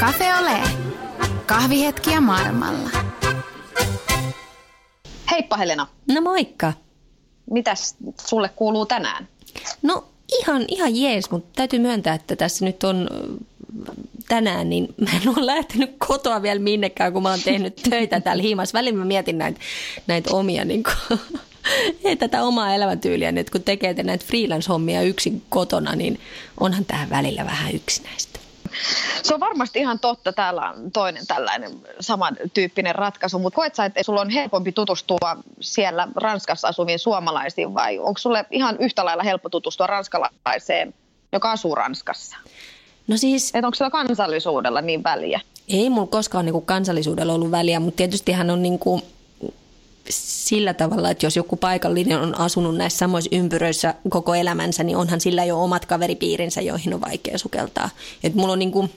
[0.00, 0.60] Cafe Ole.
[1.46, 2.90] Kahvihetkiä maailmalla.
[5.30, 6.72] Heippa Helena, No moikka.
[7.50, 7.96] mitäs
[8.26, 9.28] sulle kuuluu tänään?
[9.82, 10.04] No
[10.40, 13.28] ihan, ihan jees, mutta täytyy myöntää, että tässä nyt on ö,
[14.28, 18.42] tänään, niin mä en ole lähtenyt kotoa vielä minnekään, kun mä oon tehnyt töitä täällä
[18.42, 18.78] hiimassa.
[18.78, 19.60] Välillä mä mietin näitä,
[20.06, 21.20] näitä omia, niin kuin,
[22.04, 26.20] ei tätä omaa elämäntyyliä nyt, kun tekee te näitä freelance-hommia yksin kotona, niin
[26.60, 28.40] onhan tämä välillä vähän yksinäistä.
[29.22, 30.32] Se on varmasti ihan totta.
[30.32, 36.08] Täällä on toinen tällainen samantyyppinen ratkaisu, mutta koet sä, että sulla on helpompi tutustua siellä
[36.16, 40.94] Ranskassa asuviin suomalaisiin vai onko sulle ihan yhtä lailla helppo tutustua ranskalaiseen,
[41.32, 42.36] joka asuu Ranskassa?
[43.08, 45.40] No siis Et onko sillä kansallisuudella niin väliä?
[45.68, 49.02] Ei mulla koskaan niinku kansallisuudella ollut väliä, mutta tietysti hän on niinku
[50.10, 55.20] sillä tavalla, että jos joku paikallinen on asunut näissä samoissa ympyröissä koko elämänsä, niin onhan
[55.20, 57.90] sillä jo omat kaveripiirinsä, joihin on vaikea sukeltaa.
[58.24, 58.90] Et mulla on niinku,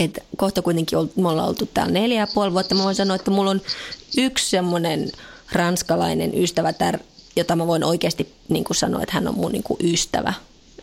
[0.00, 2.74] et kohta kuitenkin ollut, me ollaan oltu täällä neljä ja puoli vuotta.
[2.74, 3.60] Mä voin sanoa, että mulla on
[4.18, 5.10] yksi semmoinen
[5.52, 6.98] ranskalainen ystävä, tär,
[7.36, 10.34] jota mä voin oikeasti niin kuin sanoa, että hän on mun niin kuin ystävä.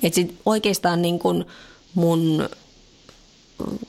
[0.03, 1.45] Et sit oikeastaan niin kuin
[1.93, 2.49] mun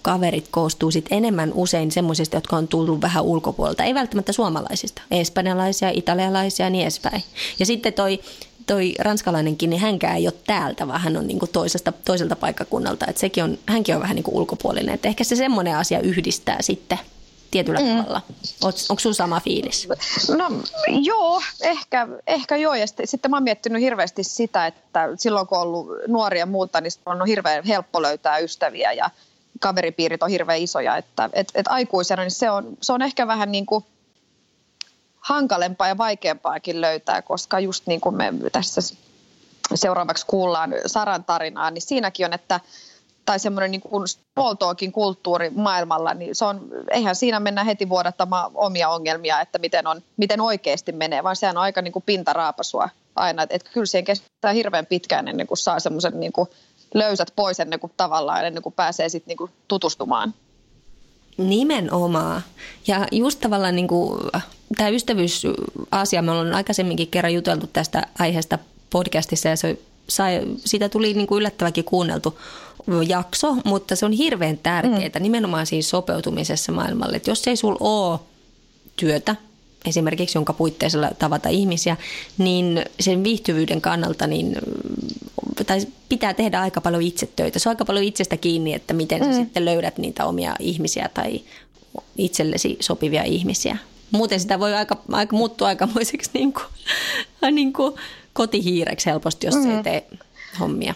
[0.03, 3.85] kaverit koostuu sit enemmän usein semmoisista, jotka on tullut vähän ulkopuolelta.
[3.85, 5.03] Ei välttämättä suomalaisista.
[5.11, 7.25] Espanjalaisia, italialaisia ja niin edespäin.
[7.59, 8.21] Ja sitten toi,
[8.67, 13.07] toi ranskalainenkin, niin hänkään ei ole täältä, vaan hän on niinku toisesta, toiselta paikkakunnalta.
[13.09, 14.95] Et sekin on, hänkin on vähän niinku ulkopuolinen.
[14.95, 16.99] Et ehkä se semmoinen asia yhdistää sitten
[17.53, 17.87] tietyllä mm.
[17.89, 18.21] tavalla.
[18.63, 19.89] Onko sun sama fiilis?
[20.37, 20.51] No
[21.03, 22.75] joo, ehkä, ehkä joo.
[22.75, 26.81] Ja sitten, sitten mä oon miettinyt hirveästi sitä, että silloin kun on ollut nuoria muuta,
[26.81, 29.11] niin on hirveän helppo löytää ystäviä ja
[29.61, 30.97] kaveripiirit on hirveän isoja.
[30.97, 33.85] Että et, et aikuisena niin se on, se on ehkä vähän niin kuin
[35.19, 38.81] hankalempaa ja vaikeampaakin löytää, koska just niin kuin me tässä
[39.75, 42.61] seuraavaksi kuullaan Saran tarinaa, niin siinäkin on, että
[43.25, 44.07] tai semmoinen niin kuin
[44.59, 49.87] talkin kulttuuri maailmalla, niin se on, eihän siinä mennä heti vuodattamaan omia ongelmia, että miten,
[49.87, 53.87] on, miten oikeasti menee, vaan sehän on aika niin kuin pintaraapasua aina, että, että kyllä
[53.87, 56.49] siihen kestää hirveän pitkään ennen kuin saa semmoisen niin kuin
[56.95, 60.35] löysät pois ennen kuin tavallaan, ennen kuin pääsee sitten niin tutustumaan.
[61.39, 62.43] Nimenomaan.
[62.87, 64.21] Ja just tavallaan niin kuin,
[64.77, 68.59] tämä ystävyysasia, me ollaan aikaisemminkin kerran juteltu tästä aiheesta
[68.91, 72.39] podcastissa ja se sai, siitä tuli niin kuin yllättäväkin kuunneltu
[73.09, 75.23] jakso, mutta se on hirveän tärkeää mm.
[75.23, 77.17] nimenomaan siinä sopeutumisessa maailmalle.
[77.17, 78.19] Että jos ei sulla ole
[78.97, 79.37] työtä,
[79.87, 81.97] esimerkiksi jonka puitteissa tavata ihmisiä,
[82.39, 84.57] niin sen viihtyvyyden kannalta niin,
[85.67, 87.59] tai pitää tehdä aika paljon itsetöitä.
[87.59, 89.27] Se on aika paljon itsestä kiinni, että miten mm.
[89.27, 91.41] sä sitten löydät niitä omia ihmisiä tai
[92.19, 93.77] itsellesi sopivia ihmisiä.
[94.11, 96.65] Muuten sitä voi aika, aika muuttua aikamoiseksi niin kuin,
[97.53, 97.95] niin kuin
[98.33, 99.63] kotihiireksi helposti, jos mm.
[99.63, 100.07] se ei tee
[100.61, 100.95] hommia.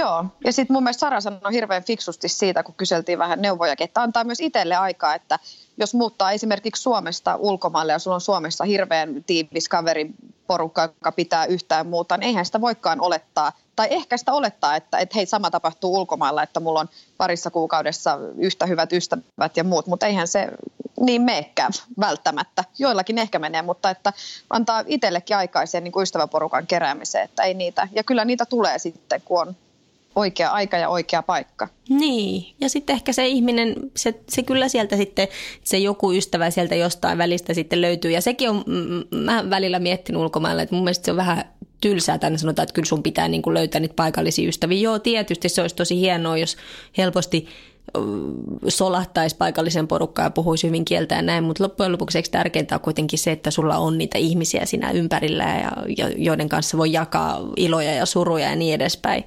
[0.00, 4.02] Joo, ja sitten mun mielestä Sara sanoi hirveän fiksusti siitä, kun kyseltiin vähän neuvoja, että
[4.02, 5.38] antaa myös itselle aikaa, että
[5.76, 11.86] jos muuttaa esimerkiksi Suomesta ulkomaille ja sulla on Suomessa hirveän tiivis kaveriporukka, joka pitää yhtään
[11.86, 15.94] muuta, niin eihän sitä voikaan olettaa, tai ehkä sitä olettaa, että, että hei sama tapahtuu
[15.94, 20.48] ulkomailla, että mulla on parissa kuukaudessa yhtä hyvät ystävät ja muut, mutta eihän se
[21.00, 22.64] niin meekään välttämättä.
[22.78, 24.12] Joillakin ehkä menee, mutta että
[24.50, 29.22] antaa itsellekin aikaisen niin kuin ystäväporukan keräämiseen, että ei niitä, ja kyllä niitä tulee sitten,
[29.24, 29.56] kun on
[30.14, 31.68] oikea aika ja oikea paikka.
[31.88, 35.28] Niin, ja sitten ehkä se ihminen, se, se kyllä sieltä sitten,
[35.64, 38.10] se joku ystävä sieltä jostain välistä sitten löytyy.
[38.10, 38.64] Ja sekin on,
[39.10, 41.44] mä välillä miettinyt ulkomailla, että mun mielestä se on vähän
[41.80, 44.80] tylsää tänne sanotaan, että kyllä sun pitää niin kuin löytää niitä paikallisia ystäviä.
[44.80, 46.56] Joo, tietysti se olisi tosi hienoa, jos
[46.98, 47.48] helposti
[48.68, 52.80] solahtaisi paikallisen porukkaan ja puhuisi hyvin kieltä ja näin, mutta loppujen lopuksi eikö tärkeintä on
[52.80, 57.94] kuitenkin se, että sulla on niitä ihmisiä siinä ympärillä ja, joiden kanssa voi jakaa iloja
[57.94, 59.24] ja suruja ja niin edespäin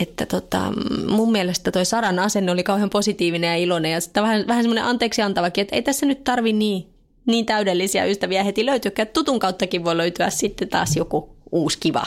[0.00, 0.72] että tota,
[1.08, 4.84] mun mielestä toi Saran asenne oli kauhean positiivinen ja iloinen ja sitten vähän, vähän semmoinen
[4.84, 6.86] anteeksi antavakin, että ei tässä nyt tarvi niin,
[7.26, 12.06] niin täydellisiä ystäviä heti löytyä, että tutun kauttakin voi löytyä sitten taas joku uusi kiva,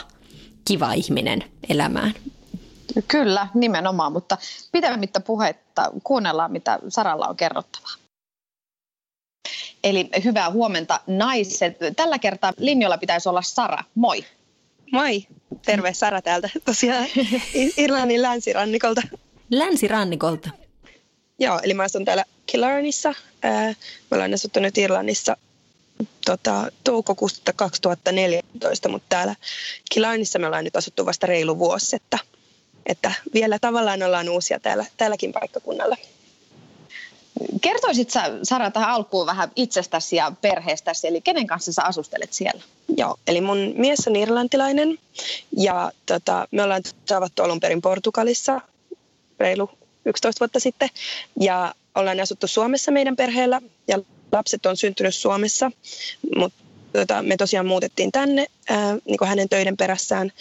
[0.68, 2.14] kiva ihminen elämään.
[3.08, 4.38] Kyllä, nimenomaan, mutta
[4.72, 7.92] pitemmittä puhetta kuunnellaan, mitä Saralla on kerrottavaa.
[9.84, 11.78] Eli hyvää huomenta naiset.
[11.96, 13.84] Tällä kertaa linjoilla pitäisi olla Sara.
[13.96, 14.26] Moi.
[14.92, 15.28] Moi,
[15.66, 17.08] terve Sara täältä tosiaan
[17.78, 19.02] Irlannin länsirannikolta.
[19.50, 20.50] Länsirannikolta?
[21.40, 23.14] Joo, eli mä asun täällä Killarnissa.
[23.44, 23.76] Me
[24.12, 25.38] ollaan asuttu nyt Irlannissa
[26.26, 29.36] tota, toukokuusta 2014, mutta täällä
[29.92, 32.20] Killarnissa me ollaan nyt asuttu vasta reilu vuosi, että,
[32.86, 35.98] että vielä tavallaan ollaan uusia täällä, täälläkin paikkakunnalla.
[37.62, 42.64] Kertoisit sä, Sara tähän alkuun vähän itsestäsi ja perheestäsi, eli kenen kanssa sä asustelet siellä?
[42.98, 45.00] Joo, eli mun mies on irlantilainen
[45.58, 48.62] ja tota, me ollaan saavattu alun perin Portugalissa
[49.40, 49.70] reilu
[50.06, 50.90] 11 vuotta sitten.
[51.40, 54.00] Ja ollaan asuttu Suomessa meidän perheellä ja
[54.32, 55.72] lapset on syntynyt Suomessa,
[56.36, 56.64] mutta
[56.94, 60.32] tota, me tosiaan muutettiin tänne ää, niin kuin hänen töiden perässään.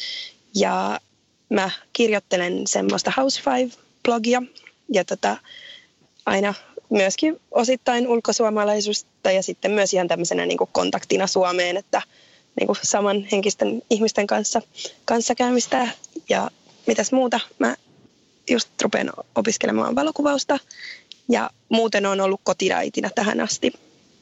[0.54, 1.00] Ja
[1.48, 4.42] mä kirjoittelen semmoista House Five-blogia
[4.92, 5.36] ja tota,
[6.26, 6.54] aina
[6.92, 12.02] myöskin osittain ulkosuomalaisuutta ja sitten myös ihan tämmöisenä niin kuin kontaktina Suomeen, että
[12.60, 14.62] niin kuin samanhenkisten ihmisten kanssa
[15.04, 15.88] kanssakäymistä
[16.28, 16.50] ja
[16.86, 17.40] mitäs muuta.
[17.58, 17.76] Mä
[18.50, 20.58] just rupean opiskelemaan valokuvausta
[21.28, 23.72] ja muuten on ollut kotiäitinä tähän asti.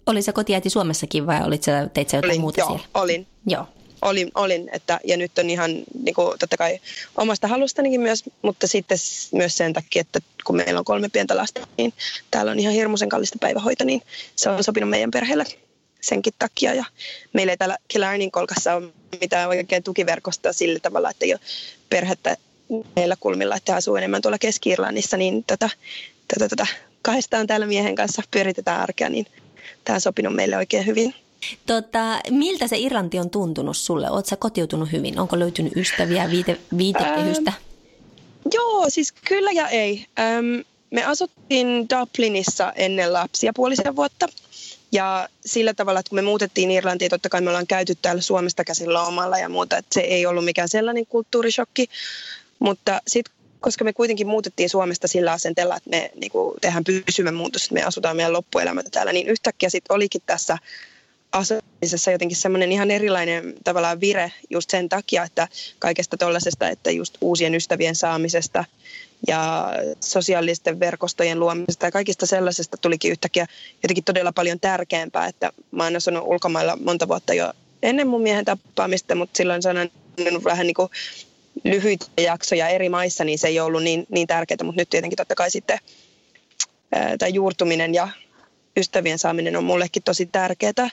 [0.07, 2.85] Oli se kotiäiti Suomessakin vai olit sä, teit sä jotain olin, muuta joo, siellä?
[2.95, 3.27] olin.
[3.47, 3.67] Joo.
[4.03, 5.71] Olin, olin että, ja nyt on ihan
[6.03, 6.81] niin kuin, totta kai
[7.17, 8.99] omasta halustanikin myös, mutta sitten
[9.33, 11.93] myös sen takia, että kun meillä on kolme pientä lasta, niin
[12.31, 14.03] täällä on ihan hirmuisen kallista päivähoito, niin
[14.37, 15.45] se on sopinut meidän perheelle
[16.01, 16.75] senkin takia.
[16.75, 16.85] Ja
[17.33, 21.41] meillä ei täällä Killarnin kolkassa ole mitään oikein tukiverkostoa sillä tavalla, että ei ole
[21.91, 22.37] perhettä
[22.97, 25.71] meillä kulmilla, että asuu enemmän tuolla Keski-Irlannissa, niin tätä,
[26.29, 26.67] tätä, tätä
[27.03, 29.27] kahdestaan täällä miehen kanssa pyöritetään arkea, niin
[29.85, 31.15] tämä on sopinut meille oikein hyvin.
[31.67, 34.11] Tota, miltä se Irlanti on tuntunut sulle?
[34.11, 35.19] Oletko kotiutunut hyvin?
[35.19, 37.51] Onko löytynyt ystäviä, viite, viitekehystä?
[37.51, 37.63] Ähm,
[38.55, 40.07] joo, siis kyllä ja ei.
[40.19, 40.61] Ähm,
[40.91, 44.27] me asuttiin Dublinissa ennen lapsia puolisen vuotta.
[44.93, 48.65] Ja sillä tavalla, että kun me muutettiin Irlantiin, totta kai me ollaan käyty täällä Suomesta
[48.65, 51.89] käsillä omalla ja muuta, että se ei ollut mikään sellainen kulttuurishokki.
[52.59, 57.33] Mutta sitten koska me kuitenkin muutettiin Suomesta sillä asenteella, että me niin kuin, tehdään pysyvä
[57.33, 60.59] muutos, että me asutaan meidän loppuelämä täällä, niin yhtäkkiä sitten olikin tässä
[61.33, 65.49] asumisessa jotenkin semmoinen ihan erilainen tavallaan vire just sen takia, että
[65.79, 68.65] kaikesta tuollaisesta, että just uusien ystävien saamisesta
[69.29, 73.47] ja sosiaalisten verkostojen luomisesta ja kaikista sellaisesta tulikin yhtäkkiä
[73.83, 77.53] jotenkin todella paljon tärkeämpää, että mä oon asunut ulkomailla monta vuotta jo
[77.83, 79.91] ennen mun miehen tapaamista, mutta silloin sanon
[80.45, 80.89] vähän niin kuin
[81.65, 85.35] lyhyitä jaksoja eri maissa, niin se ei ollut niin, niin tärkeää, mutta nyt tietenkin totta
[85.35, 85.79] kai sitten
[86.91, 88.09] tämä juurtuminen ja
[88.77, 90.91] ystävien saaminen on mullekin tosi tärkeää.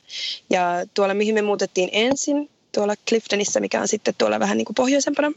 [0.50, 4.76] Ja tuolla, mihin me muutettiin ensin, tuolla Cliftonissa, mikä on sitten tuolla vähän niin kuin
[4.76, 5.32] pohjoisempana,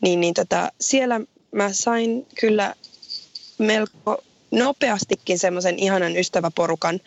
[0.00, 1.20] niin, niin tota, siellä
[1.52, 2.74] mä sain kyllä
[3.58, 7.00] melko nopeastikin semmoisen ihanan ystäväporukan,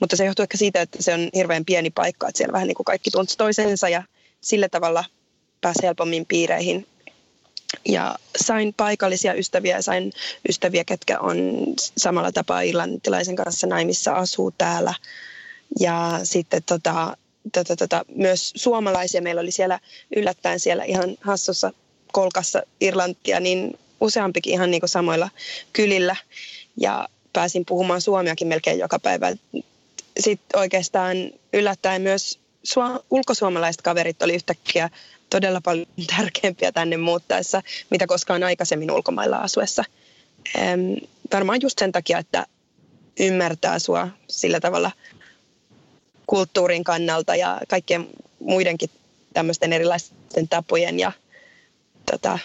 [0.00, 2.76] mutta se johtuu ehkä siitä, että se on hirveän pieni paikka, että siellä vähän niin
[2.76, 4.02] kuin kaikki tuntuu toisensa ja
[4.40, 5.04] sillä tavalla
[5.60, 6.86] pääsi helpommin piireihin
[7.84, 10.12] ja sain paikallisia ystäviä ja sain
[10.48, 11.38] ystäviä, ketkä on
[11.76, 14.94] samalla tapaa irlantilaisen kanssa naimissa, asuu täällä.
[15.80, 17.16] Ja sitten tota,
[17.52, 19.22] tota, tota, myös suomalaisia.
[19.22, 19.80] Meillä oli siellä
[20.16, 21.72] yllättäen siellä ihan hassussa
[22.12, 25.30] kolkassa Irlantia, niin useampikin ihan niin kuin samoilla
[25.72, 26.16] kylillä.
[26.76, 29.32] Ja pääsin puhumaan suomeakin melkein joka päivä.
[30.20, 31.16] Sitten oikeastaan
[31.52, 32.38] yllättäen myös
[33.10, 34.90] ulkosuomalaiset kaverit oli yhtäkkiä
[35.30, 35.86] todella paljon
[36.16, 39.84] tärkeämpiä tänne muuttaessa, mitä koskaan aikaisemmin ulkomailla asuessa.
[40.58, 40.92] Ähm,
[41.32, 42.46] varmaan just sen takia, että
[43.20, 44.90] ymmärtää sua sillä tavalla
[46.26, 48.06] kulttuurin kannalta ja kaikkien
[48.38, 48.90] muidenkin
[49.32, 51.12] tämmöisten erilaisten tapojen ja
[52.10, 52.38] tota,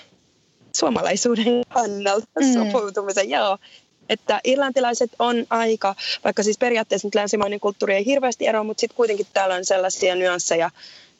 [0.75, 2.53] suomalaisuuden kannalta mm.
[2.53, 3.29] sopeutumisen.
[3.29, 3.57] Joo,
[4.09, 8.95] että irlantilaiset on aika, vaikka siis periaatteessa nyt länsimainen kulttuuri ei hirveästi eroa, mutta sitten
[8.95, 10.69] kuitenkin täällä on sellaisia nyansseja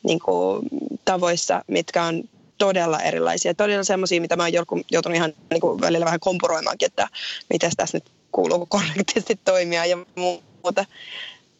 [0.06, 0.68] niin kuin,
[1.06, 2.24] tavoissa, mitkä on
[2.58, 3.54] todella erilaisia.
[3.54, 4.54] Todella semmoisia, mitä mä oon
[4.92, 7.08] joutunut ihan niin kuin, välillä vähän kompuroimaankin, että
[7.50, 10.86] miten tässä nyt kuuluu korrektisti toimia ja muuta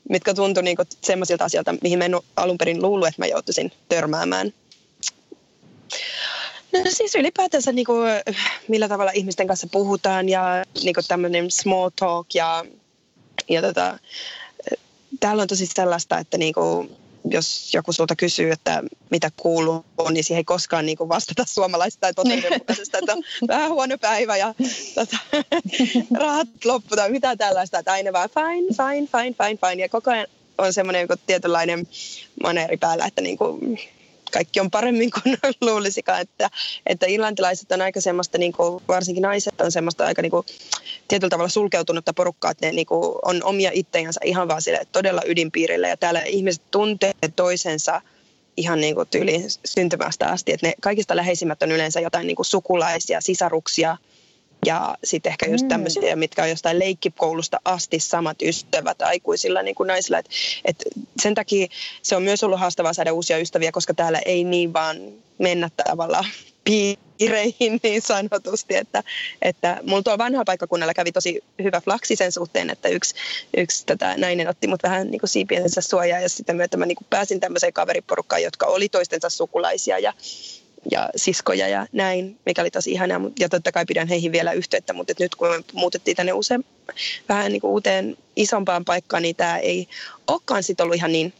[0.10, 4.54] mitkä tuntui niin semmoisilta asioilta, mihin mä en alun perin luullut, että mä joutuisin törmäämään.
[6.74, 8.10] No siis ylipäätänsä niin kuin,
[8.68, 12.66] millä tavalla ihmisten kanssa puhutaan ja niin kuin tämmöinen small talk ja,
[13.50, 14.00] ja tota,
[15.20, 16.98] täällä on tosi sellaista, että niin kuin,
[17.30, 22.02] jos joku sulta kysyy, että mitä kuuluu, niin siihen ei koskaan niin kuin vastata suomalaisesta
[22.02, 24.56] tai totuudenmukaisesta, että on vähän huono päivä ja
[24.96, 25.18] tota,
[26.20, 29.84] rahat loppu tai mitä tällaista, että aina vaan fine, fine, fine, fine, fine.
[29.84, 30.28] Ja koko ajan
[30.58, 31.88] on semmoinen tietynlainen
[32.44, 33.80] maneeri päällä, että niin kuin,
[34.32, 35.38] kaikki on paremmin kuin
[35.70, 36.50] luulisikaan, että,
[36.86, 40.46] että irlantilaiset on aika semmoista, niin kuin, varsinkin naiset on semmoista aika niin kuin,
[41.08, 45.22] tietyllä tavalla sulkeutunutta porukkaa, että ne niin kuin, on omia ittejänsä ihan vaan sille todella
[45.26, 48.02] ydinpiirillä ja täällä ihmiset tuntee toisensa
[48.58, 52.46] ihan niin kuin tyyliin syntymästä asti, että ne kaikista läheisimmät on yleensä jotain niin kuin
[52.46, 53.98] sukulaisia, sisaruksia,
[54.66, 55.70] ja sitten ehkä just mm.
[55.70, 60.20] tämmöisiä, mitkä on jostain leikkikoulusta asti samat ystävät aikuisilla niin kuin naisilla.
[60.20, 60.30] Et,
[60.66, 60.84] et
[61.22, 61.68] sen takia
[62.02, 64.98] se on myös ollut haastavaa saada uusia ystäviä, koska täällä ei niin vaan
[65.38, 66.26] mennä tavallaan
[67.18, 69.04] piireihin niin sanotusti, että,
[69.42, 73.16] että mulla tuolla vanhalla paikkakunnalla kävi tosi hyvä flaksi sen suhteen, että yksi,
[73.58, 76.96] yksi tätä nainen otti mut vähän niin kuin siipiensä suojaa ja sitten myötä mä niin
[76.96, 80.14] kuin pääsin tämmöiseen kaveriporukkaan, jotka oli toistensa sukulaisia ja
[80.92, 83.22] ja siskoja ja näin, mikä oli tosi ihanaa.
[83.40, 86.66] Ja totta kai pidän heihin vielä yhteyttä, mutta nyt kun me muutettiin tänne usein,
[87.30, 89.88] vähän niin kuin uuteen isompaan paikkaan, niin tämä ei
[90.28, 91.34] olekaan sitten ollut ihan niin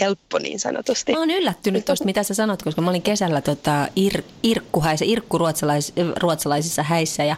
[0.00, 1.12] helppo niin sanotusti.
[1.12, 5.38] Mä oon yllättynyt tuosta, mitä sä sanot, koska mä olin kesällä tota, ir, irkkuhäissä, irkku
[5.38, 7.36] ruotsalais, ruotsalaisissa häissä ja,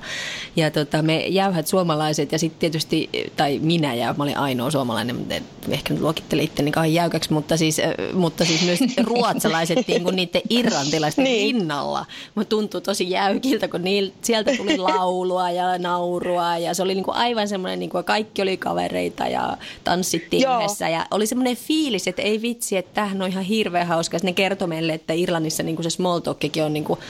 [0.56, 5.16] ja tota, me jäyhät suomalaiset ja sitten tietysti, tai minä ja mä olin ainoa suomalainen,
[5.16, 5.34] mutta
[5.70, 7.80] ehkä nyt luokittelin itteni kauhean jäykäksi, mutta siis,
[8.12, 11.54] mutta siis myös ruotsalaiset niin kuin niiden irlantilaisten niin.
[11.54, 12.06] rinnalla.
[12.34, 17.04] Mutta tuntui tosi jäykiltä, kun niil, sieltä tuli laulua ja naurua ja se oli niin
[17.04, 22.08] kuin aivan semmoinen, niin kuin kaikki oli kavereita ja tanssittiin yhdessä ja oli semmoinen fiilis,
[22.08, 24.18] että ei vitsi, että tämähän on ihan hirveän hauska.
[24.22, 27.00] Ne kertoi meille, että Irlannissa niin kuin se small talkikin on niin kuin,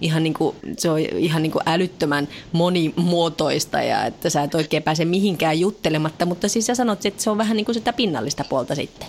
[0.00, 4.82] ihan, niin kuin, se on ihan niin kuin älyttömän monimuotoista ja että sä et oikein
[4.82, 6.26] pääse mihinkään juttelematta.
[6.26, 9.08] Mutta siis sä sanot, että se on vähän niin kuin sitä pinnallista puolta sitten.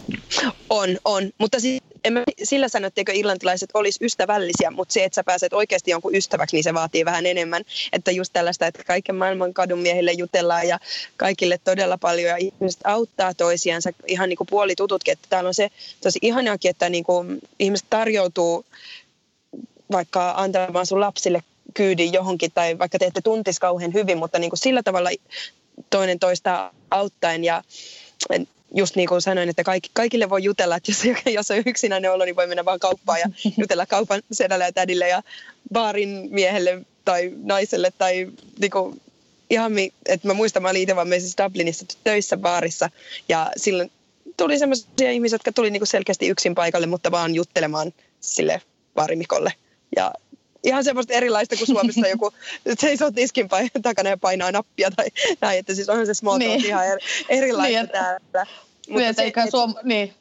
[0.70, 1.30] On, on.
[1.38, 5.54] Mutta siis en mä sillä sano, etteikö irlantilaiset olisi ystävällisiä, mutta se, että sä pääset
[5.54, 7.64] oikeasti jonkun ystäväksi, niin se vaatii vähän enemmän.
[7.94, 10.80] Että just tällaista, että kaiken maailman kadun miehille jutellaan ja
[11.18, 15.12] kaikille todella paljon ja ihmiset auttaa toisiansa ihan niin kuin puolitututkin.
[15.12, 15.70] Että täällä on se
[16.02, 18.66] tosi ihanaakin, että niin kuin ihmiset tarjoutuu
[19.92, 24.60] vaikka antamaan sun lapsille kyydin johonkin tai vaikka teette tuntis kauhean hyvin, mutta niin kuin
[24.60, 25.10] sillä tavalla
[25.90, 27.64] toinen toista auttaen ja
[28.76, 32.26] just niin kuin sanoin, että kaikki, kaikille voi jutella, että jos, jos on yksinäinen olo,
[32.26, 33.30] niin voi mennä vaan kauppaan ja
[33.62, 35.24] jutella kaupan sedälle ja tädille ja
[35.74, 38.28] baarin miehelle tai naiselle tai
[38.60, 39.02] niin kuin,
[39.50, 39.72] ihan,
[40.06, 41.08] että mä muistan, mä olin itse vaan
[41.44, 42.90] Dublinissa töissä baarissa
[43.30, 43.92] ja silloin
[44.38, 48.62] tuli sellaisia ihmisiä, jotka tuli niin kuin selkeästi yksin paikalle, mutta vaan juttelemaan sille
[48.96, 49.54] baarimikolle
[49.96, 50.14] ja
[50.64, 52.34] ihan semmoista erilaista kuin Suomessa joku
[52.80, 53.50] seisoo tiskin
[53.82, 55.08] takana ja painaa nappia tai
[55.42, 56.66] näin, että siis onhan se small talk niin.
[56.66, 58.48] ihan er, erilaista niin, täällä.
[58.90, 59.76] Mutta, se, eikä suom...
[59.84, 60.14] niin.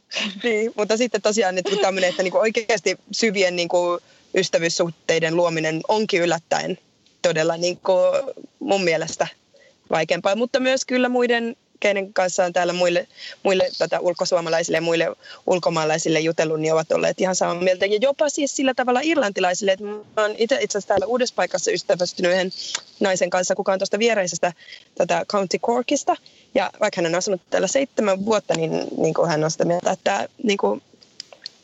[0.42, 3.98] niin, mutta sitten tosiaan että tämmöinen, että niinku oikeasti syvien niinku
[4.34, 6.78] ystävyyssuhteiden luominen onkin yllättäen
[7.22, 7.92] todella niinku
[8.58, 9.26] mun mielestä
[9.90, 13.08] vaikeampaa, mutta myös kyllä muiden keiden kanssa on täällä muille,
[13.42, 15.06] muille tota, ulkosuomalaisille ja muille
[15.46, 17.86] ulkomaalaisille jutellut, niin ovat olleet ihan samaa mieltä.
[17.86, 21.70] Ja jopa siis sillä tavalla irlantilaisille, että mä oon itse itse asiassa täällä uudessa paikassa
[21.70, 22.50] ystävästynyt yhden
[23.00, 24.52] naisen kanssa, kuka on tuosta viereisestä
[24.98, 26.16] tota County Corkista.
[26.54, 29.90] Ja vaikka hän on asunut täällä seitsemän vuotta, niin, niin kuin hän on sitä mieltä,
[29.90, 30.82] että, niin kuin,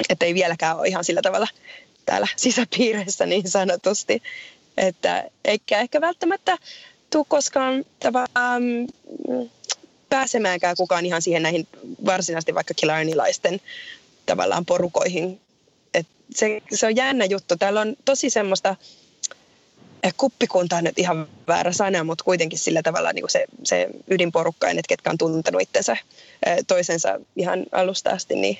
[0.08, 1.48] että ei vieläkään ole ihan sillä tavalla
[2.06, 4.22] täällä sisäpiireissä niin sanotusti.
[4.76, 6.58] Että eikä ehkä välttämättä
[7.10, 8.62] tule koskaan tavallaan
[10.12, 11.68] pääsemäänkään kukaan ihan siihen näihin
[12.06, 13.60] varsinaisesti vaikka kilarnilaisten
[14.26, 15.40] tavallaan porukoihin.
[15.94, 17.56] Et se, se on jännä juttu.
[17.56, 18.76] Täällä on tosi semmoista,
[20.02, 23.88] eh, kuppikunta on nyt ihan väärä sana, mutta kuitenkin sillä tavalla niin kuin se, se
[24.10, 25.96] ydinporukka, että ketkä on tuntenut itsensä
[26.46, 28.58] eh, toisensa ihan alusta asti, niin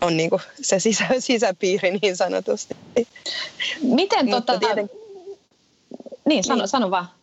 [0.00, 2.76] on niin kuin se sisä, sisäpiiri niin sanotusti.
[3.82, 4.52] Miten tota...
[6.24, 6.68] Niin, sano, niin.
[6.68, 7.19] sano vaan.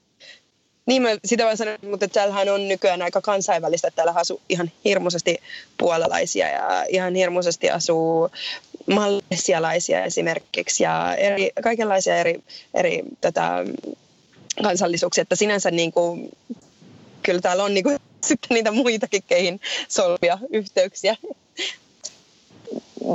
[0.88, 3.92] Niin mä sitä vaan sanon, mutta täällähän on nykyään aika kansainvälistä.
[3.92, 5.38] Täällä asuu ihan hirmuisesti
[5.78, 8.30] puolalaisia ja ihan hirmuisesti asuu
[8.86, 13.66] malesialaisia esimerkiksi ja eri, kaikenlaisia eri, eri tätä
[14.64, 15.22] kansallisuuksia.
[15.22, 16.32] Että sinänsä niin kuin,
[17.24, 21.16] kyllä täällä on niin kuin, sitten niitä muitakin keihin solvia yhteyksiä.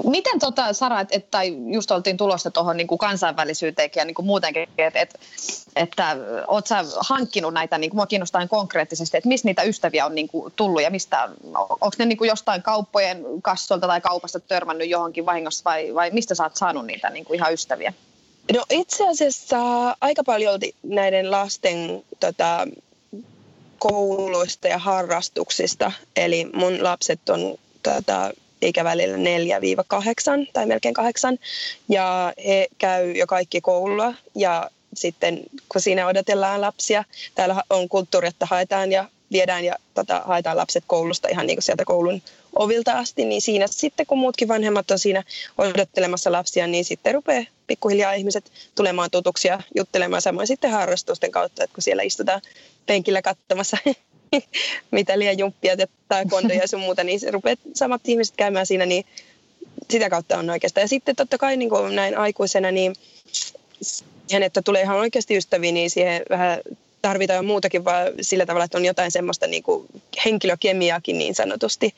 [0.05, 4.27] Miten tota, Sara, että et, tai just oltiin tulossa tuohon niin kansainvälisyyteenkin ja niin kuin
[4.27, 5.21] muutenkin, että et,
[5.77, 10.15] että oot sä hankkinut näitä, niin kuin mua kiinnostaa konkreettisesti, että missä niitä ystäviä on
[10.15, 14.89] niin kuin tullut ja mistä, onko ne niin kuin jostain kauppojen kassolta tai kaupasta törmännyt
[14.89, 17.93] johonkin vahingossa vai, vai mistä sä oot saanut niitä niin kuin ihan ystäviä?
[18.53, 19.59] No itse asiassa
[20.01, 22.67] aika paljon näiden lasten tota,
[23.79, 28.31] kouluista ja harrastuksista, eli mun lapset on tota,
[28.67, 29.21] ikävälillä 4-8
[30.53, 31.39] tai melkein 8.
[31.89, 37.05] Ja he käy jo kaikki koulua ja sitten kun siinä odotellaan lapsia,
[37.35, 41.63] täällä on kulttuuri, että haetaan ja viedään ja tota, haetaan lapset koulusta ihan niin kuin
[41.63, 42.23] sieltä koulun
[42.57, 45.23] ovilta asti, niin siinä sitten kun muutkin vanhemmat on siinä
[45.59, 51.75] odottelemassa lapsia, niin sitten rupeaa pikkuhiljaa ihmiset tulemaan tutuksia juttelemaan samoin sitten harrastusten kautta, että
[51.75, 52.43] kun siellä istutaan
[52.87, 53.77] penkillä katsomassa
[54.91, 55.77] mitä liian jumppia
[56.09, 59.05] tai kondoja ja sun muuta, niin rupeat samat ihmiset käymään siinä, niin
[59.91, 60.83] sitä kautta on oikeastaan.
[60.83, 62.95] Ja sitten totta kai niin kuin näin aikuisena, niin
[63.83, 66.61] siihen, että tulee ihan oikeasti ystäviä, niin siihen vähän
[67.03, 69.87] tarvitaan jo muutakin, vaan sillä tavalla, että on jotain semmoista niin kuin
[70.25, 71.95] henkilökemiaakin niin sanotusti,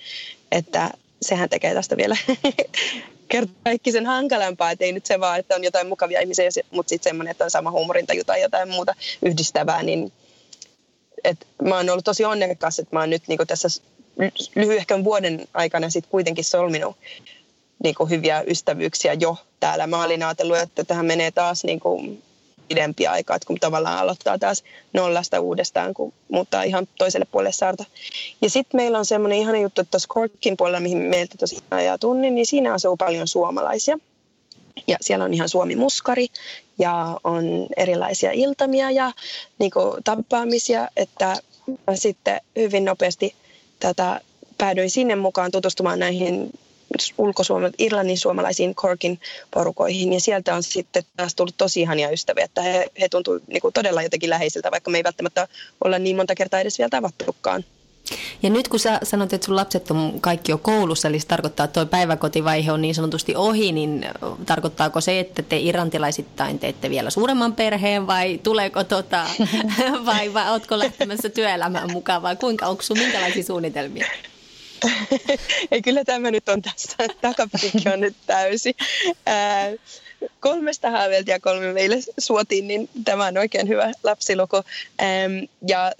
[0.53, 0.91] että
[1.23, 2.17] sehän tekee tästä vielä
[3.65, 7.11] kaikki sen hankalampaa, että ei nyt se vaan, että on jotain mukavia ihmisiä, mutta sitten
[7.11, 10.13] semmoinen, että on sama huumorintaju tai jotain muuta yhdistävää, niin
[11.25, 13.69] et mä oon ollut tosi onnekas, että mä oon nyt niin tässä
[14.55, 16.97] lyhyehkön vuoden aikana sit kuitenkin solminut
[17.83, 19.87] niin hyviä ystävyyksiä jo täällä.
[19.87, 22.23] Mä olin ajatellut, että tähän menee taas niin kuin
[22.69, 27.85] pidempi aika, että kun tavallaan aloittaa taas nollasta uudestaan, kun muuttaa ihan toiselle puolelle saarta.
[28.43, 31.99] Ja sitten meillä on semmoinen ihana juttu, että tuossa Korkin puolella, mihin meiltä tosi ajaa
[31.99, 33.99] tunnin, niin siinä asuu paljon suomalaisia.
[34.87, 36.27] Ja siellä on ihan Suomi-muskari
[36.79, 39.13] ja on erilaisia iltamia ja
[39.59, 39.71] niin
[40.05, 41.37] tapaamisia, että
[41.87, 43.35] mä sitten hyvin nopeasti
[43.81, 44.21] tätä
[44.59, 46.51] päädyin sinne mukaan tutustumaan näihin
[47.19, 52.63] ulkosuomal- Irlannin suomalaisiin Corkin porukoihin ja sieltä on sitten taas tullut tosi ihania ystäviä, että
[52.63, 55.49] he, he tuntuu niin kuin todella jotenkin läheisiltä, vaikka me ei välttämättä
[55.85, 57.65] olla niin monta kertaa edes vielä tavattukaan.
[58.43, 61.65] Ja nyt kun sä sanot, että sun lapset on kaikki jo koulussa, eli se tarkoittaa,
[61.65, 64.07] että tuo päiväkotivaihe on niin sanotusti ohi, niin
[64.47, 69.27] tarkoittaako se, että te irantilaisittain teette vielä suuremman perheen vai tuleeko tota,
[70.07, 74.07] vai, vai ootko lähtemässä työelämään mukaan vai kuinka, onko sun minkälaisia suunnitelmia?
[75.71, 78.77] Ei kyllä tämä nyt on tässä, takapiikki on nyt täysi.
[79.27, 79.73] Ää,
[80.41, 84.57] kolmesta haaveilta ja kolme meille suotiin, niin tämä on oikein hyvä lapsiluku.
[84.57, 85.93] Ähm, ja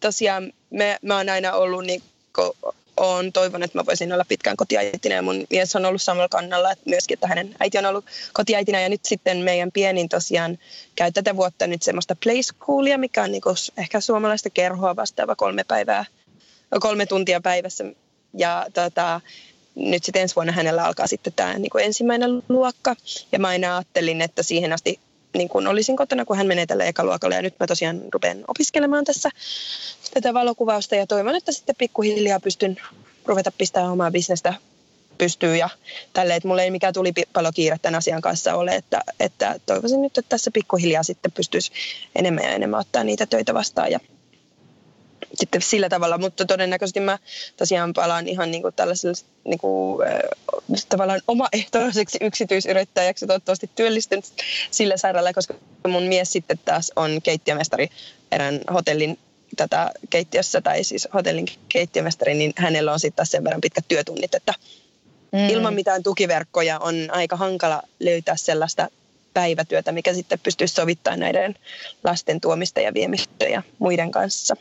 [0.00, 2.02] tosiaan me, mä oon aina ollut niin
[2.96, 6.72] on toivon, että mä voisin olla pitkään kotiäitinä ja mun mies on ollut samalla kannalla,
[6.72, 10.58] että myöskin, että hänen äiti on ollut kotiäitinä ja nyt sitten meidän pienin tosiaan
[10.94, 13.42] käy tätä vuotta nyt semmoista play schoolia, mikä on niin
[13.76, 16.04] ehkä suomalaista kerhoa vastaava kolme päivää,
[16.80, 17.84] kolme tuntia päivässä
[18.34, 19.20] ja tota,
[19.74, 22.96] nyt sitten ensi vuonna hänellä alkaa sitten tämä niin ensimmäinen luokka.
[23.32, 25.00] Ja mä aina ajattelin, että siihen asti
[25.34, 27.34] niin kuin olisin kotona, kun hän menee tälle ekaluokalle.
[27.34, 29.30] Ja nyt mä tosiaan rupean opiskelemaan tässä
[30.14, 32.76] tätä valokuvausta ja toivon, että sitten pikkuhiljaa pystyn
[33.26, 34.54] ruveta pistämään omaa bisnestä
[35.18, 35.68] pystyy ja
[36.12, 40.02] tälle, että mulla ei mikään tuli paljon kiire tämän asian kanssa ole, että, että toivoisin
[40.02, 41.72] nyt, että tässä pikkuhiljaa sitten pystyisi
[42.16, 44.00] enemmän ja enemmän ottaa niitä töitä vastaan ja
[45.34, 47.18] sitten sillä tavalla, mutta todennäköisesti mä
[47.56, 54.24] tosiaan palaan ihan niin kuin tällaiselle niin kuin, äh, tavallaan omaehtoiseksi yksityisyrittäjäksi, toivottavasti työllistynyt
[54.70, 55.54] sillä sairaalla, koska
[55.88, 57.88] mun mies sitten taas on keittiömestari
[58.32, 59.18] erään hotellin
[59.56, 64.34] tätä keittiössä, tai siis hotellin keittiömestari, niin hänellä on sitten taas sen verran pitkät työtunnit,
[64.34, 64.54] että
[65.32, 65.48] mm.
[65.48, 68.88] ilman mitään tukiverkkoja on aika hankala löytää sellaista
[69.34, 71.54] päivätyötä, mikä sitten pystyisi sovittamaan näiden
[72.04, 74.56] lasten tuomista ja viemistä ja muiden kanssa.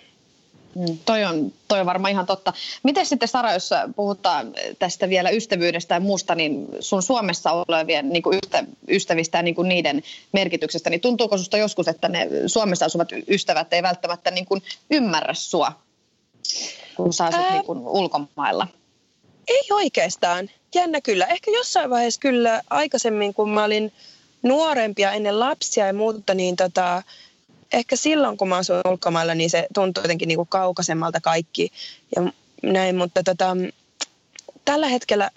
[0.76, 2.54] Mm, toi, on, toi on varmaan ihan totta.
[2.84, 8.24] Miten sitten Sara, jos puhutaan tästä vielä ystävyydestä ja muusta, niin sun Suomessa olevien niin
[8.24, 12.86] kuin ystä, ystävistä ja niin kuin niiden merkityksestä, niin tuntuuko susta joskus, että ne Suomessa
[12.86, 15.72] asuvat ystävät ei välttämättä niin kuin ymmärrä sua,
[16.96, 17.52] kun sä asut Ää...
[17.52, 18.68] niin kuin ulkomailla?
[19.48, 20.50] Ei oikeastaan.
[20.76, 21.26] Jännä kyllä.
[21.26, 23.94] Ehkä jossain vaiheessa kyllä aikaisemmin, kun mä olin
[24.44, 27.04] nuorempia ennen lapsia ja muuta, niin tota,
[27.74, 31.72] ehkä silloin, kun mä asuin ulkomailla, niin se tuntui jotenkin niin kuin kaukaisemmalta kaikki
[32.16, 32.32] ja
[32.64, 33.58] näin, mutta tota,
[34.66, 35.30] tällä hetkellä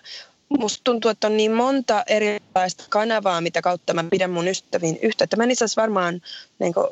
[0.59, 5.37] musta tuntuu, että on niin monta erilaista kanavaa, mitä kautta mä pidän mun ystäviin yhteyttä.
[5.37, 6.23] Mä en itse varmaan
[6.59, 6.87] niin kuin,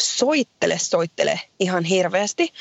[0.00, 2.52] soittele, soittele ihan hirveästi.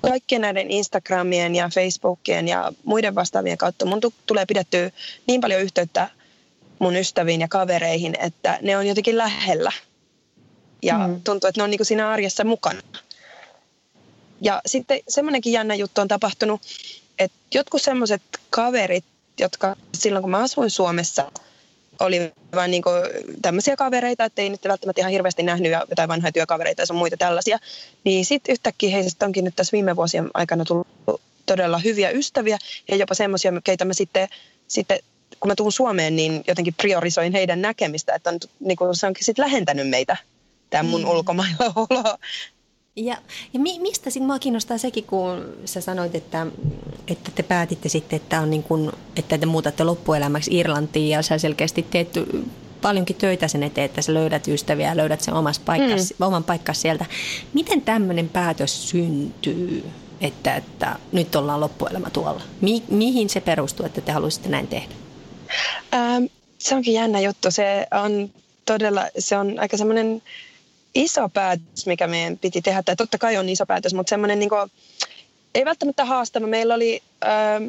[0.00, 4.90] Kaikkien näiden Instagramien ja Facebookien ja muiden vastaavien kautta mun t- tulee pidettyä
[5.26, 6.08] niin paljon yhteyttä
[6.78, 9.72] mun ystäviin ja kavereihin, että ne on jotenkin lähellä
[10.82, 11.22] ja mm.
[11.22, 12.80] tuntuu, että ne on niin kuin siinä arjessa mukana.
[14.40, 16.60] Ja sitten semmoinenkin jännä juttu on tapahtunut,
[17.18, 19.04] että jotkut semmoiset kaverit,
[19.40, 21.32] jotka silloin kun mä asuin Suomessa,
[22.00, 22.82] oli vain niin
[23.42, 27.16] tämmöisiä kavereita, että ei nyt välttämättä ihan hirveästi nähnyt jotain vanhoja työkavereita ja sun muita
[27.16, 27.58] tällaisia,
[28.04, 30.86] niin sitten yhtäkkiä heistä onkin nyt tässä viime vuosien aikana tullut
[31.46, 34.28] todella hyviä ystäviä ja jopa semmoisia, keitä mä sitten,
[34.68, 34.98] sitten
[35.40, 39.24] kun mä tuun Suomeen, niin jotenkin priorisoin heidän näkemistä, että on, niin kuin, se onkin
[39.24, 40.16] sitten lähentänyt meitä
[40.72, 41.08] tämä mun mm.
[41.08, 42.18] ulkomailla olo.
[42.96, 43.16] Ja,
[43.52, 46.46] ja mi, mistä sitten mua kiinnostaa sekin, kun sä sanoit, että,
[47.08, 51.38] että te päätitte sitten, että, on niin kun, että te muutatte loppuelämäksi Irlantiin ja sä
[51.38, 52.08] selkeästi teet
[52.82, 56.26] paljonkin töitä sen eteen, että sä löydät ystäviä ja löydät sen omas paikkas, mm.
[56.26, 57.06] oman paikkas sieltä.
[57.52, 59.84] Miten tämmöinen päätös syntyy,
[60.20, 62.42] että, että nyt ollaan loppuelämä tuolla?
[62.60, 64.94] Mi, mihin se perustuu, että te haluaisitte näin tehdä?
[65.94, 66.24] Ähm,
[66.58, 67.50] se onkin jännä juttu.
[67.50, 68.30] Se on
[68.64, 70.22] todella, se on aika semmoinen
[70.94, 72.82] iso päätös, mikä meidän piti tehdä.
[72.82, 74.70] Tai totta kai on iso päätös, mutta semmoinen niin kuin,
[75.54, 76.46] ei välttämättä haastava.
[76.46, 77.64] Meillä oli, ähm,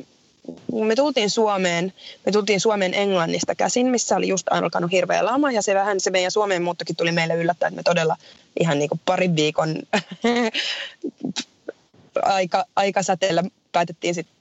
[0.88, 1.94] me tultiin Suomeen,
[2.26, 5.52] me tultiin Suomeen Englannista käsin, missä oli just alkanut hirveä lama.
[5.52, 8.16] Ja se vähän se meidän Suomeen muuttokin tuli meille yllättäen, että me todella
[8.60, 9.76] ihan niin kuin parin viikon
[12.22, 14.36] aika, aikasäteellä päätettiin sitten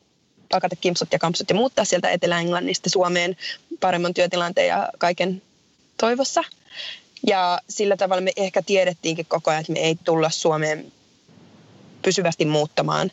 [0.49, 3.37] pakata kimpsut ja kampsut ja muuttaa sieltä Etelä-Englannista Suomeen
[3.81, 5.42] paremman työtilanteen ja kaiken
[5.97, 6.45] toivossa.
[7.26, 10.92] Ja sillä tavalla me ehkä tiedettiinkin koko ajan, että me ei tulla Suomeen
[12.02, 13.11] pysyvästi muuttamaan.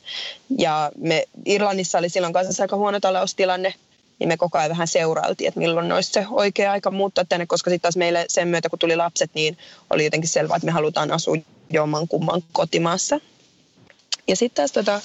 [0.57, 3.73] Ja me Irlannissa oli silloin kanssa aika huono taloustilanne
[4.19, 7.69] niin me koko ajan vähän seurailtiin, että milloin olisi se oikea aika muuttaa tänne, koska
[7.69, 9.57] sitten taas meille sen myötä, kun tuli lapset, niin
[9.89, 11.35] oli jotenkin selvää, että me halutaan asua
[11.69, 13.19] jomman kumman kotimaassa.
[14.27, 15.01] Ja sitten taas tota,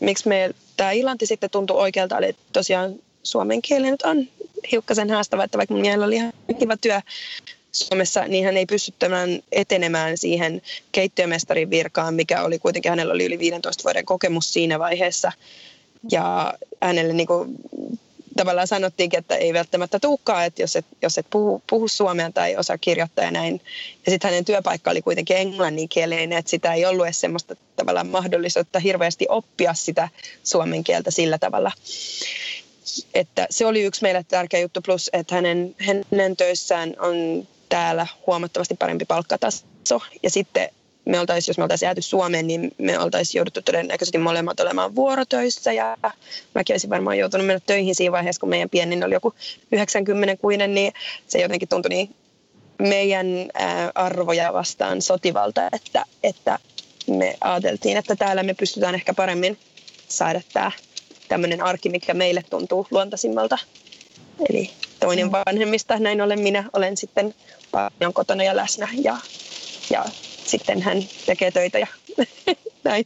[0.00, 4.28] miksi me tämä Irlanti sitten tuntui oikealta, oli tosiaan suomen kieli nyt on
[4.72, 7.00] hiukkasen haastava, että vaikka mun oli ihan kiva työ
[7.72, 13.24] Suomessa, niin hän ei pysty tämän etenemään siihen keittiömestarin virkaan, mikä oli kuitenkin, hänellä oli
[13.24, 15.32] yli 15 vuoden kokemus siinä vaiheessa.
[16.10, 17.56] Ja hänelle niin kuin,
[18.36, 22.56] tavallaan sanottiinkin, että ei välttämättä tuukkaa, että jos et, jos et puhu, puhu suomea tai
[22.56, 23.60] osaa kirjoittaa ja näin.
[24.06, 28.78] Ja sitten hänen työpaikka oli kuitenkin englanninkielinen, että sitä ei ollut edes semmoista tavallaan mahdollisuutta
[28.78, 30.08] hirveästi oppia sitä
[30.44, 31.72] suomen kieltä sillä tavalla.
[33.14, 35.74] Että se oli yksi meille tärkeä juttu, plus että hänen,
[36.10, 40.00] hänen töissään on täällä huomattavasti parempi palkkataso.
[40.22, 40.68] Ja sitten
[41.04, 45.72] me oltaisiin, jos me oltaisiin jääty Suomeen, niin me oltaisiin jouduttu todennäköisesti molemmat olemaan vuorotöissä
[45.72, 45.96] ja
[46.54, 49.34] mäkin olisin varmaan joutunut mennä töihin siinä vaiheessa, kun meidän pienin oli joku
[49.72, 50.92] 90 kuinen, niin
[51.28, 52.14] se jotenkin tuntui niin
[52.78, 53.26] meidän
[53.94, 56.58] arvoja vastaan sotivalta, että, että
[57.06, 59.58] me ajateltiin, että täällä me pystytään ehkä paremmin
[60.08, 60.72] saada tämä
[61.28, 63.58] tämmöinen arki, mikä meille tuntuu luontaisimmalta.
[64.50, 64.70] Eli
[65.02, 65.32] toinen mm.
[65.46, 67.34] vanhemmista, näin olen minä, olen sitten
[67.70, 69.16] paljon kotona ja läsnä ja,
[69.90, 70.04] ja
[70.44, 71.86] sitten hän tekee töitä ja
[72.84, 73.04] näin.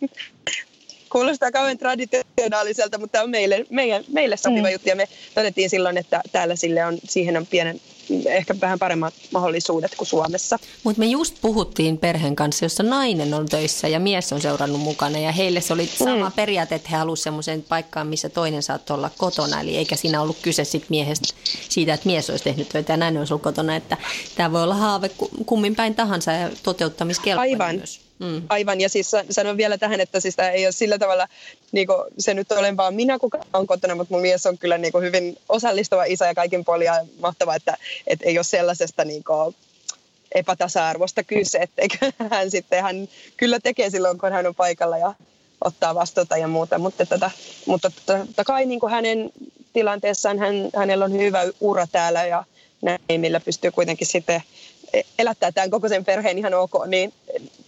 [1.13, 4.73] Kuulostaa kauhean traditionaaliselta, mutta tämä on meille, meille, meille sopiva mm.
[4.73, 7.81] juttu ja me todettiin silloin, että täällä sille on, siihen on pienen
[8.27, 10.59] ehkä vähän paremmat mahdollisuudet kuin Suomessa.
[10.85, 15.19] Mutta me just puhuttiin perheen kanssa, jossa nainen on töissä ja mies on seurannut mukana
[15.19, 16.33] ja heille se oli sama mm.
[16.37, 19.61] periaate, että he halusivat semmoisen paikkaan, missä toinen saattoi olla kotona.
[19.61, 21.35] Eli eikä siinä ollut kyse sit miehestä
[21.69, 23.77] siitä, että mies olisi tehnyt töitä ja näin olisi ollut kotona.
[23.77, 23.97] Että
[24.37, 25.11] tämä voi olla haave
[25.47, 27.77] kummin päin tahansa ja toteuttamiskelpoinen Aivan.
[27.77, 28.06] myös.
[28.19, 28.43] Mm.
[28.49, 31.29] Aivan, ja siis sanon vielä tähän, että siis tämä ei ole sillä tavalla,
[31.73, 34.79] niin kuin, se nyt olen vaan minä, kuka on kotona, mutta mun mies on kyllä
[34.79, 37.77] niin kuin, hyvin osallistava isä ja kaikin puolin ja mahtava, että,
[38.07, 39.55] että ei ole sellaisesta niin kuin,
[40.35, 41.83] epätasa-arvosta kyse, että
[42.31, 45.15] hän sitten, hän kyllä tekee silloin, kun hän on paikalla ja
[45.65, 47.31] ottaa vastuuta ja muuta, mutta, tätä,
[47.67, 49.31] mutta totta kai niin kuin hänen
[49.73, 52.45] tilanteessaan hän, hänellä on hyvä ura täällä ja
[52.83, 54.43] näin, millä pystyy kuitenkin sitten
[55.19, 57.13] elättää tämän koko sen perheen ihan ok, niin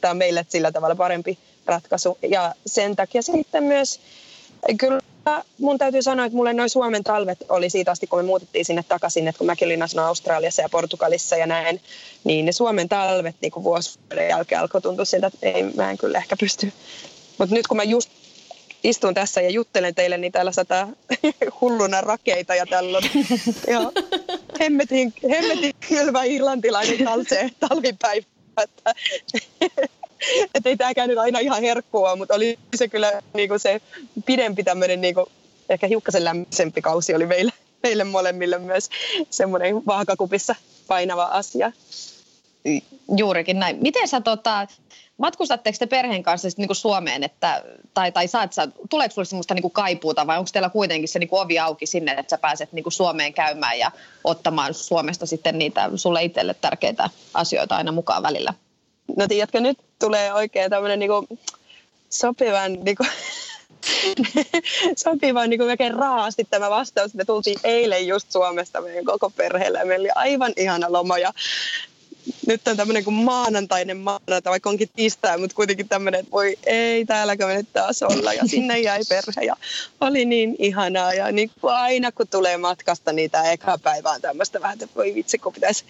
[0.00, 2.18] tämä on meille sillä tavalla parempi ratkaisu.
[2.30, 4.00] Ja sen takia sitten myös,
[4.78, 5.00] kyllä
[5.58, 8.84] mun täytyy sanoa, että mulle noin Suomen talvet oli siitä asti, kun me muutettiin sinne
[8.88, 11.80] takaisin, että kun mäkin olin asunut Australiassa ja Portugalissa ja näin,
[12.24, 16.18] niin ne Suomen talvet niin vuosien jälkeen alkoi tuntua siltä, että ei, mä en kyllä
[16.18, 16.72] ehkä pysty.
[17.38, 18.10] Mutta nyt kun mä just
[18.84, 20.88] istun tässä ja juttelen teille, niin täällä sataa
[21.60, 22.92] hulluna rakeita ja on
[23.72, 23.80] ja
[24.60, 28.26] hemmetin, hemmetin kylvä irlantilainen kalsee talvipäivä.
[28.62, 28.94] Että,
[30.54, 33.80] että ei tämäkään nyt aina ihan herkkua, mutta oli se kyllä niin kuin se
[34.26, 35.26] pidempi tämmöinen niin kuin,
[35.68, 38.88] ehkä hiukkasen lämmisempi kausi oli meille, meille molemmille myös
[39.30, 40.54] semmoinen vaakakupissa
[40.86, 41.72] painava asia.
[43.16, 43.78] Juurikin näin.
[43.80, 44.66] Miten sä tota,
[45.18, 49.54] matkustatteko te perheen kanssa niin kuin Suomeen, että, tai, tai saat, sä, tuleeko sinulle sellaista
[49.54, 52.38] niin kuin kaipuuta vai onko teillä kuitenkin se niin kuin ovi auki sinne, että sä
[52.38, 53.90] pääset niin kuin Suomeen käymään ja
[54.24, 58.54] ottamaan Suomesta sitten niitä sulle itselle tärkeitä asioita aina mukaan välillä?
[59.16, 61.38] No tiedätkö, nyt tulee oikein tämmöinen niin kuin
[62.10, 63.08] sopivan niin kuin
[65.04, 67.14] sopivan niin kuin melkein raasti tämä vastaus.
[67.14, 71.32] Me tultiin eilen just Suomesta meidän koko perheelle ja meillä oli aivan ihana loma ja
[72.46, 77.04] nyt on tämmöinen kuin maanantainen maanantai, vaikka onkin tiistai, mutta kuitenkin tämmöinen, että voi ei,
[77.04, 78.32] täälläkö me nyt taas olla.
[78.32, 79.56] Ja sinne jäi perhe ja
[80.00, 81.12] oli niin ihanaa.
[81.12, 84.94] Ja niin kuin aina kun tulee matkasta, niin tämä eka päivä on tämmöistä vähän, että
[84.96, 85.84] voi vitsi, kun pitäisi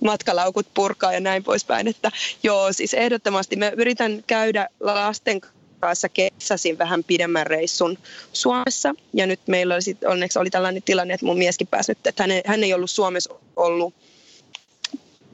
[0.00, 1.88] matkalaukut purkaa ja näin poispäin.
[1.88, 2.10] Että
[2.42, 5.40] joo, siis ehdottomasti me yritän käydä lasten
[5.80, 7.98] kanssa kesäsin vähän pidemmän reissun
[8.32, 8.94] Suomessa.
[9.12, 12.22] Ja nyt meillä oli sit, onneksi oli tällainen tilanne, että mun mieskin pääsi nyt, että
[12.22, 13.94] hän ei, hän ei ollut Suomessa ollut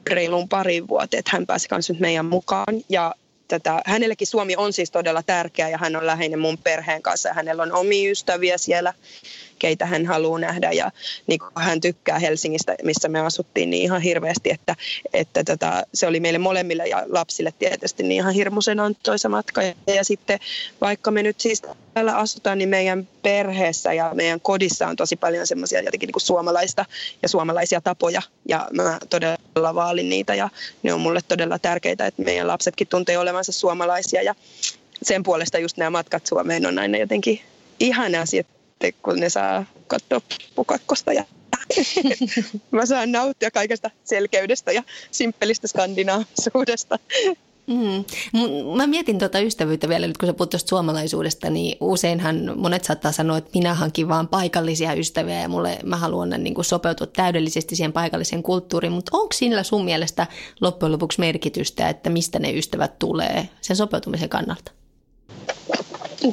[0.06, 2.80] reiluun pari vuoteen, että hän pääsi kanssa nyt meidän mukaan.
[2.88, 3.14] Ja
[3.48, 7.34] tätä, hänellekin Suomi on siis todella tärkeä ja hän on läheinen mun perheen kanssa ja
[7.34, 8.94] hänellä on omia ystäviä siellä
[9.60, 10.72] keitä hän haluaa nähdä.
[10.72, 10.90] Ja
[11.26, 14.76] niin kuin hän tykkää Helsingistä, missä me asuttiin niin ihan hirveästi, että,
[15.12, 19.62] että tota, se oli meille molemmille ja lapsille tietysti niin ihan hirmuisen antoisa matka.
[19.62, 20.38] Ja, sitten
[20.80, 21.62] vaikka me nyt siis
[21.94, 26.22] täällä asutaan, niin meidän perheessä ja meidän kodissa on tosi paljon semmoisia jotenkin niin kuin
[26.22, 26.84] suomalaista
[27.22, 28.22] ja suomalaisia tapoja.
[28.48, 30.48] Ja mä todella vaalin niitä ja
[30.82, 34.22] ne on mulle todella tärkeitä, että meidän lapsetkin tuntee olevansa suomalaisia.
[34.22, 34.34] Ja
[35.02, 37.40] sen puolesta just nämä matkat Suomeen on aina jotenkin
[37.80, 38.44] ihana asia,
[38.80, 40.20] sitten, kun ne saa katsoa
[40.54, 41.24] pukakkosta ja
[42.70, 46.98] mä saan nauttia kaikesta selkeydestä ja simppelistä skandinaavisuudesta.
[47.66, 48.04] Mm.
[48.76, 53.36] Mä mietin tuota ystävyyttä vielä nyt, kun sä puhut suomalaisuudesta, niin useinhan monet saattaa sanoa,
[53.36, 57.92] että minä hankin vaan paikallisia ystäviä ja mulle, mä haluan niin kuin sopeutua täydellisesti siihen
[57.92, 60.26] paikalliseen kulttuuriin, mutta onko sillä sun mielestä
[60.60, 64.72] loppujen lopuksi merkitystä, että mistä ne ystävät tulee sen sopeutumisen kannalta?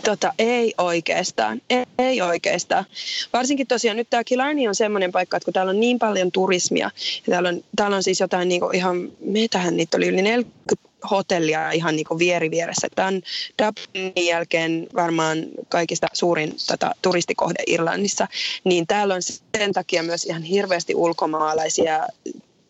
[0.03, 2.85] Tota, ei oikeastaan, ei, ei oikeastaan.
[3.33, 6.91] Varsinkin tosiaan nyt tämä Killarney on semmoinen paikka, että kun täällä on niin paljon turismia,
[7.27, 11.71] ja täällä on, täällä on siis jotain niin ihan, meitähän niitä oli yli 40 hotellia
[11.71, 12.87] ihan niin kuin vieri vieressä.
[12.95, 13.21] Tämä on
[13.63, 18.27] Dublinin jälkeen varmaan kaikista suurin tätä turistikohde Irlannissa,
[18.63, 19.21] niin täällä on
[19.57, 22.07] sen takia myös ihan hirveästi ulkomaalaisia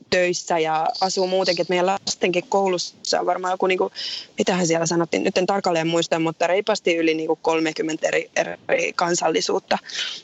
[0.10, 3.94] töissä ja asuu muutenkin, että meidän lastenkin koulussa on varmaan joku, niin kuin,
[4.38, 8.94] mitähän siellä sanottiin, nyt en tarkalleen muista, mutta reipasti yli niin kuin 30 eri, eri
[8.94, 9.78] kansallisuutta.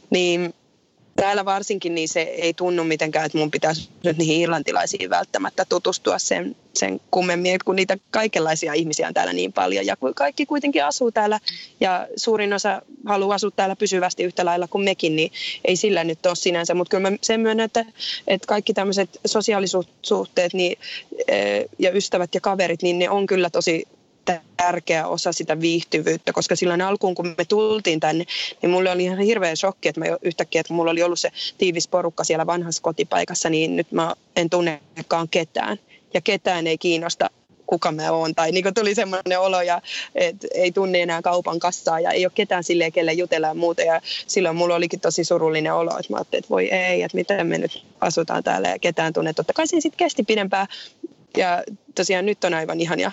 [0.10, 0.54] Niin
[1.16, 6.20] täällä varsinkin niin se ei tunnu mitenkään, että mun pitäisi nyt niihin irlantilaisiin välttämättä tutustua
[6.20, 11.12] sen, sen kummemmin, kun niitä kaikenlaisia ihmisiä on täällä niin paljon ja kaikki kuitenkin asuu
[11.12, 11.40] täällä
[11.80, 15.32] ja suurin osa haluaa asua täällä pysyvästi yhtä lailla kuin mekin, niin
[15.66, 17.86] ei sillä nyt ole sinänsä, mutta kyllä mä sen myönnän, että,
[18.28, 20.78] että kaikki tämmöiset sosiaalisuhteet niin,
[21.28, 23.88] eh, ja ystävät ja kaverit, niin ne on kyllä tosi
[24.58, 28.26] tärkeä osa sitä viihtyvyyttä, koska silloin alkuun, kun me tultiin tänne,
[28.62, 31.88] niin mulle oli ihan hirveä shokki, että mä yhtäkkiä, että mulla oli ollut se tiivis
[31.88, 35.80] porukka siellä vanhassa kotipaikassa, niin nyt mä en tunnekaan ketään.
[36.14, 37.30] Ja ketään ei kiinnosta
[37.66, 38.36] kuka mä oon.
[38.36, 39.82] Tai niin tuli semmoinen olo, ja,
[40.16, 43.82] että ei tunne enää kaupan kassaa ja ei ole ketään silleen, kelle jutella ja muuta.
[43.82, 47.48] Ja silloin mulla olikin tosi surullinen olo, että mä ajattelin, että voi ei, että miten
[47.48, 49.34] me nyt asutaan täällä ja ketään tunne.
[49.34, 50.68] Totta kai se sitten kesti pidempään.
[51.38, 51.64] Ja
[51.96, 53.12] tosiaan nyt on aivan ihania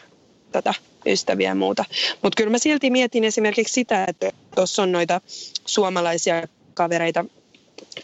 [0.53, 0.75] tätä
[1.07, 1.85] ystäviä ja muuta.
[2.23, 5.21] Mutta kyllä mä silti mietin esimerkiksi sitä, että tuossa on noita
[5.67, 7.25] suomalaisia kavereita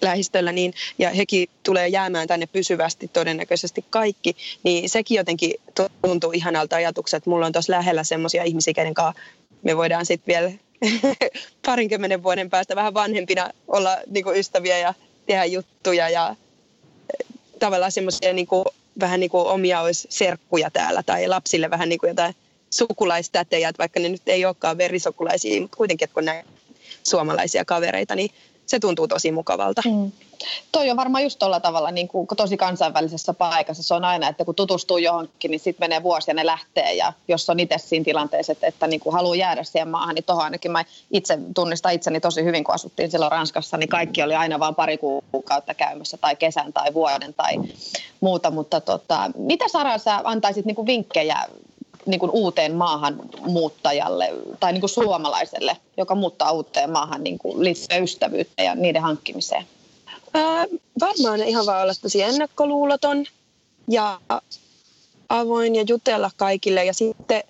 [0.01, 5.55] lähistöllä, niin, ja hekin tulee jäämään tänne pysyvästi todennäköisesti kaikki, niin sekin jotenkin
[6.03, 9.22] tuntuu ihanalta ajatukselta, että mulla on tuossa lähellä semmoisia ihmisiä, kenen kanssa
[9.62, 10.53] me voidaan sitten vielä
[11.66, 14.94] parinkymmenen vuoden päästä vähän vanhempina olla niin ystäviä ja
[15.27, 16.37] tehdä juttuja ja
[17.59, 18.49] tavallaan semmoisia niin
[19.01, 22.35] vähän niin kuin omia olisi serkkuja täällä tai lapsille vähän niin kuin jotain
[22.70, 26.46] sukulaistätejä, että vaikka ne nyt ei olekaan verisokulaisia, mutta kuitenkin, että kun näin
[27.03, 28.31] suomalaisia kavereita, niin
[28.66, 29.83] se tuntuu tosi mukavalta.
[29.85, 30.12] Mm.
[30.72, 33.83] Toi on varmaan just tuolla tavalla niin kuin tosi kansainvälisessä paikassa.
[33.83, 36.94] Se on aina, että kun tutustuu johonkin, niin sitten menee vuosi ja ne lähtee.
[36.94, 40.24] Ja jos on itse siinä tilanteessa, että, että niin kuin haluaa jäädä siihen maahan, niin
[40.24, 44.35] tuohon ainakin mä itse tunnistan itseni tosi hyvin, kun asuttiin silloin Ranskassa, niin kaikki oli
[44.35, 47.55] aina vain pari kuukautta käymässä tai kesän tai vuoden tai
[48.20, 48.50] muuta.
[48.50, 51.46] Mutta tota, mitä Sara sä antaisit niin kuin vinkkejä
[52.07, 57.64] niin kuin uuteen maahan muuttajalle tai niin kuin suomalaiselle, joka muuttaa uuteen maahan niin kuin
[57.64, 59.66] liittyen ystävyyttä ja niiden hankkimiseen?
[60.35, 60.66] Ää,
[61.01, 63.25] varmaan ihan vaan olla tosi ennakkoluuloton
[63.88, 64.21] ja
[65.29, 67.42] avoin ja jutella kaikille ja sitten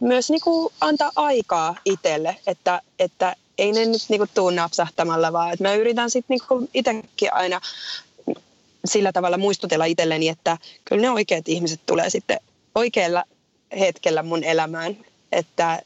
[0.00, 5.32] myös niin kuin antaa aikaa itselle, että, että ei ne nyt niin kuin tuu napsahtamalla,
[5.32, 7.60] vaan että mä yritän sitten niin itsekin aina
[8.84, 12.40] sillä tavalla muistutella itselleni, että kyllä ne oikeat ihmiset tulee sitten
[12.74, 13.24] oikealla
[13.80, 14.96] hetkellä mun elämään,
[15.32, 15.82] että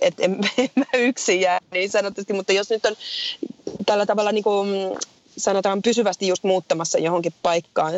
[0.00, 2.96] et en, en mä yksin jää niin sanotusti, mutta jos nyt on
[3.86, 4.68] tällä tavalla niin kuin
[5.36, 7.92] sanotaan pysyvästi just muuttamassa johonkin paikkaan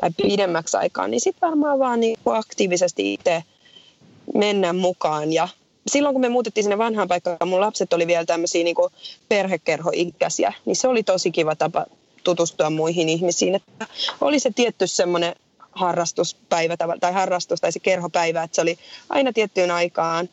[0.00, 3.42] tai pidemmäksi aikaan, niin sitten varmaan vaan niin kuin aktiivisesti itse
[4.34, 5.32] mennä mukaan.
[5.32, 5.48] Ja
[5.86, 8.76] silloin kun me muutettiin sinne vanhaan paikkaan, mun lapset oli vielä tämmöisiä niin
[9.28, 11.86] perhekerhoikäisiä, niin se oli tosi kiva tapa
[12.24, 13.54] tutustua muihin ihmisiin.
[13.54, 13.86] Että
[14.20, 15.34] oli se tietty semmoinen
[15.78, 20.28] harrastuspäivä tai harrastus tai se kerhopäivä, että se oli aina tiettyyn aikaan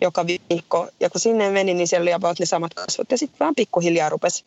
[0.00, 0.88] joka viikko.
[1.00, 3.10] Ja kun sinne meni, niin siellä oli about ne samat kasvot.
[3.10, 4.44] Ja sitten vaan pikkuhiljaa rupesi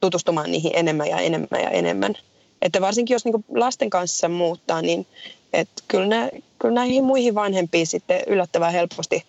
[0.00, 2.14] tutustumaan niihin enemmän ja enemmän ja enemmän.
[2.62, 5.06] Että varsinkin jos niinku lasten kanssa muuttaa, niin
[5.52, 9.24] et kyllä, nä, kyllä näihin muihin vanhempiin sitten yllättävän helposti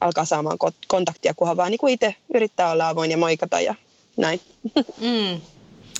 [0.00, 3.74] alkaa saamaan kontaktia, kunhan vaan niin itse yrittää olla avoin ja moikata ja
[4.16, 4.40] näin.
[5.00, 5.40] Mm.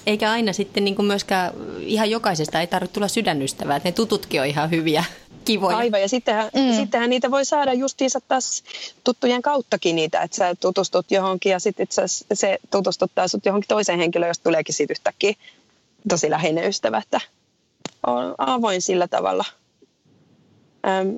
[0.07, 4.41] Eikä aina sitten niin kuin myöskään ihan jokaisesta ei tarvitse tulla sydänystävää, että ne tututkin
[4.41, 5.05] on ihan hyviä
[5.45, 5.77] kivoja.
[5.77, 6.77] Aivan, ja sittenhän, mm.
[6.77, 8.65] sittenhän niitä voi saada justiinsa taas
[9.05, 11.87] tuttujen kauttakin niitä, että sä tutustut johonkin ja sitten
[12.33, 15.35] se tutustuttaa sut johonkin toiseen henkilöön, josta tuleekin sitten yhtäkkiä
[16.09, 17.21] tosi läheinen ystävä, että
[18.07, 19.45] on avoin sillä tavalla.
[20.87, 21.17] Ähm,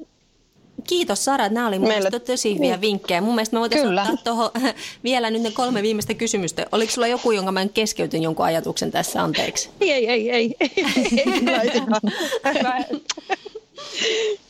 [0.84, 2.10] Kiitos Sara, nämä oli Meillä...
[2.10, 2.80] tosi hyviä niin.
[2.80, 3.20] vinkkejä.
[3.20, 4.02] Mun mielestä me voitaisiin Kyllä.
[4.02, 4.50] ottaa tuohon
[5.04, 6.66] vielä nyt ne kolme viimeistä kysymystä.
[6.72, 9.70] Oliko sulla joku, jonka mä keskeytyn jonkun ajatuksen tässä, anteeksi?
[9.80, 10.30] Ei, ei, ei.
[10.30, 10.76] ei, ei,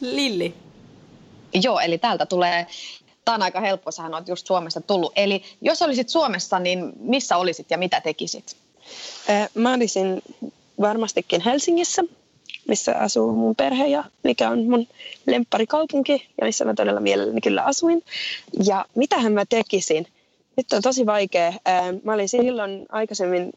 [0.01, 0.55] Lilli.
[1.63, 2.67] Joo, eli täältä tulee,
[3.25, 5.13] tämä on aika helppo, sähän olet just Suomesta tullut.
[5.17, 8.57] Eli jos olisit Suomessa, niin missä olisit ja mitä tekisit?
[9.55, 10.23] Mä olisin
[10.81, 12.03] varmastikin Helsingissä
[12.69, 14.87] missä asuu mun perhe ja mikä on mun
[15.27, 18.05] lempparikaupunki ja missä mä todella mielelläni kyllä asuin.
[18.65, 20.07] Ja mitähän mä tekisin?
[20.57, 21.53] Nyt on tosi vaikea.
[22.05, 23.53] Mä olin silloin aikaisemmin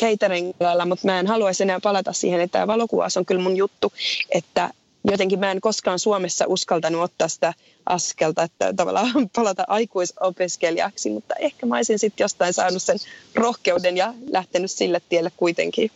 [0.00, 0.52] catering
[0.86, 3.92] mutta mä en haluaisi enää palata siihen, että tämä valokuvaus on kyllä mun juttu,
[4.30, 4.70] että
[5.04, 7.54] jotenkin mä en koskaan Suomessa uskaltanut ottaa sitä
[7.86, 12.98] askelta, että tavallaan palata aikuisopiskelijaksi, mutta ehkä mä olisin sitten jostain saanut sen
[13.34, 15.90] rohkeuden ja lähtenyt sille tielle kuitenkin.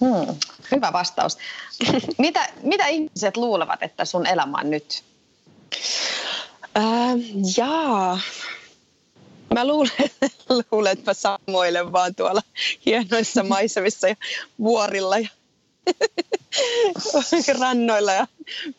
[0.00, 0.36] Hmm,
[0.70, 1.38] hyvä vastaus.
[2.18, 5.04] mitä, mitä ihmiset luulevat, että sun elämä on nyt?
[6.76, 7.18] Äh,
[7.56, 8.18] jaa,
[9.54, 9.90] Mä luulen,
[10.70, 12.42] luulen, että mä samoilen vaan tuolla
[12.86, 14.16] hienoissa maisemissa ja
[14.58, 15.28] vuorilla ja
[17.60, 18.26] rannoilla ja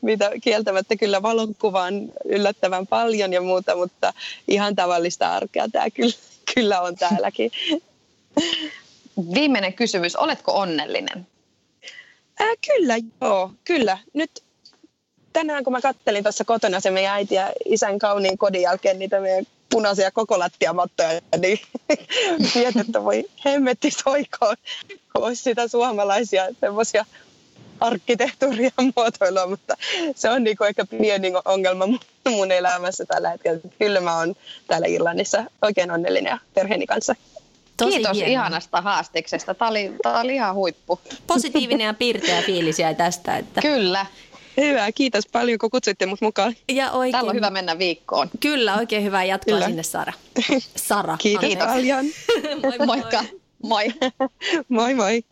[0.02, 4.14] mitä kieltämättä kyllä valokuvaan yllättävän paljon ja muuta, mutta
[4.48, 6.14] ihan tavallista arkea tämä kyllä,
[6.56, 7.52] kyllä on täälläkin.
[9.34, 11.28] Viimeinen kysymys, oletko onnellinen?
[12.40, 13.98] Ää, kyllä, joo, kyllä.
[14.14, 14.44] Nyt
[15.34, 19.20] tänään kun mä kattelin tuossa kotona se meidän äiti ja isän kauniin kodin jälkeen niitä
[19.20, 21.60] meidän punaisia koko lattiamattoja, niin
[22.56, 24.56] mietin, että voi hemmetti soikoon,
[25.14, 27.06] olisi sitä suomalaisia semmoisia
[27.80, 29.76] arkkitehtuuria muotoilua, mutta
[30.16, 31.86] se on niin ehkä pieni ongelma
[32.30, 33.60] mun elämässä tällä hetkellä.
[33.80, 34.36] Kyllä mä oon
[34.68, 37.16] täällä Irlannissa oikein onnellinen ja perheeni kanssa.
[37.78, 38.32] Tosi Kiitos hienoa.
[38.32, 39.54] ihanasta haastiksesta.
[39.54, 41.00] Tämä oli, tämä oli ihan huippu.
[41.28, 43.38] Positiivinen ja pirteä fiilis jäi tästä.
[43.38, 43.62] Että...
[43.62, 44.06] Kyllä.
[44.58, 46.56] Hyvä, kiitos paljon kun kutsuitte mut mukaan.
[46.70, 47.12] Ja oikein...
[47.12, 48.30] Täällä on hyvä mennä viikkoon.
[48.40, 49.68] Kyllä, oikein hyvää jatkoa Kyllä.
[49.68, 50.14] sinne Sara.
[50.88, 51.18] Sara.
[51.18, 52.06] Kiitos paljon.
[52.64, 53.24] moi, Moikka.
[53.64, 53.94] Moi.
[54.70, 55.24] moi moi.